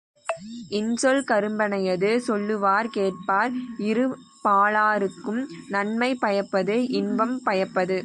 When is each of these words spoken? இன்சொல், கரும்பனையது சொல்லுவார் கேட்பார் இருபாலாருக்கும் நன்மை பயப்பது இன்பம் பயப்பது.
இன்சொல், 0.71 1.21
கரும்பனையது 1.27 2.09
சொல்லுவார் 2.19 2.89
கேட்பார் 2.89 3.53
இருபாலாருக்கும் 3.89 5.41
நன்மை 5.69 6.11
பயப்பது 6.21 6.75
இன்பம் 6.91 7.35
பயப்பது. 7.45 7.99